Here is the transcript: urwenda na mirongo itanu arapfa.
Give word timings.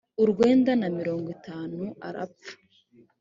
urwenda 0.23 0.71
na 0.81 0.87
mirongo 0.97 1.27
itanu 1.37 1.79
arapfa. 2.07 2.53